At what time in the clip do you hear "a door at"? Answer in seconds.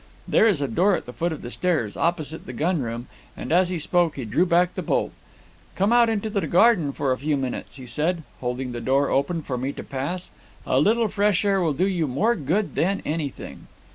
0.61-1.05